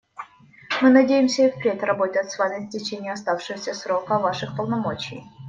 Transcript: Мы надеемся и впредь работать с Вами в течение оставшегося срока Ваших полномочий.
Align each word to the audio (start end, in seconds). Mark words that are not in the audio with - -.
Мы 0.81 0.89
надеемся 0.89 1.43
и 1.45 1.51
впредь 1.51 1.83
работать 1.83 2.31
с 2.31 2.39
Вами 2.39 2.65
в 2.65 2.69
течение 2.71 3.13
оставшегося 3.13 3.75
срока 3.75 4.17
Ваших 4.17 4.57
полномочий. 4.57 5.21